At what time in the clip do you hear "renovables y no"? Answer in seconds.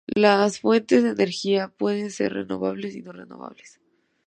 2.33-3.11